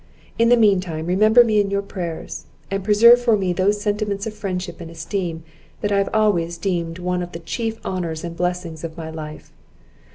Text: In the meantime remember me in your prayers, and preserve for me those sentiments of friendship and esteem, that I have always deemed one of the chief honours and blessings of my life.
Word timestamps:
In 0.39 0.49
the 0.49 0.57
meantime 0.57 1.05
remember 1.05 1.43
me 1.43 1.59
in 1.61 1.69
your 1.69 1.83
prayers, 1.83 2.47
and 2.71 2.83
preserve 2.83 3.21
for 3.21 3.37
me 3.37 3.53
those 3.53 3.79
sentiments 3.79 4.25
of 4.25 4.33
friendship 4.33 4.81
and 4.81 4.89
esteem, 4.89 5.43
that 5.81 5.91
I 5.91 5.99
have 5.99 6.09
always 6.11 6.57
deemed 6.57 6.97
one 6.97 7.21
of 7.21 7.33
the 7.33 7.39
chief 7.39 7.77
honours 7.85 8.23
and 8.23 8.35
blessings 8.35 8.83
of 8.83 8.97
my 8.97 9.11
life. 9.11 9.53